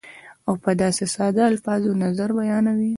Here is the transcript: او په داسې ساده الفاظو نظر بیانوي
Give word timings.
او 0.47 0.53
په 0.63 0.71
داسې 0.81 1.03
ساده 1.15 1.43
الفاظو 1.51 1.91
نظر 2.03 2.29
بیانوي 2.37 2.89